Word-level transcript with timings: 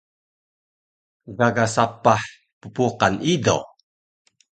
Gaga 1.37 1.65
sapah 1.75 2.21
ppuqan 2.59 3.15
ido 3.33 3.57